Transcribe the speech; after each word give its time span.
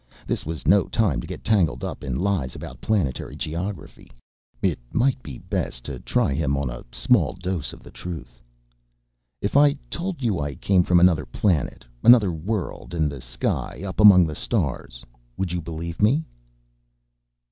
This 0.25 0.47
was 0.47 0.65
no 0.67 0.85
time 0.87 1.21
to 1.21 1.27
get 1.27 1.43
tangled 1.43 1.83
up 1.83 2.03
in 2.03 2.15
lies 2.15 2.55
about 2.55 2.81
planetary 2.81 3.35
geography: 3.35 4.09
it 4.59 4.79
might 4.91 5.21
be 5.21 5.37
best 5.37 5.83
to 5.85 5.99
try 5.99 6.33
him 6.33 6.57
on 6.57 6.71
a 6.71 6.83
small 6.91 7.33
dose 7.33 7.71
of 7.71 7.83
the 7.83 7.91
truth. 7.91 8.41
"If 9.43 9.55
I 9.55 9.73
told 9.91 10.23
you 10.23 10.39
I 10.39 10.55
came 10.55 10.81
from 10.81 10.99
another 10.99 11.27
planet, 11.27 11.85
another 12.01 12.31
world 12.31 12.95
in 12.95 13.09
the 13.09 13.21
sky 13.21 13.83
up 13.85 13.99
among 13.99 14.25
the 14.25 14.33
stars, 14.33 15.05
would 15.37 15.51
you 15.51 15.61
believe 15.61 16.01
me?" 16.01 16.25